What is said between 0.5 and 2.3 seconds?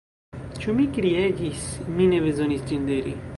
Ĉu mi kriegis, mi ne